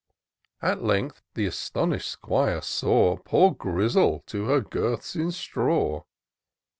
At 0.63 0.81
length, 0.83 1.21
the 1.35 1.45
astonish'd 1.45 2.05
'Squire 2.07 2.63
saw 2.63 3.17
Poor 3.17 3.51
Grizzle 3.53 4.23
to 4.25 4.45
her 4.45 4.59
girths 4.59 5.15
in 5.15 5.29
straw. 5.29 6.05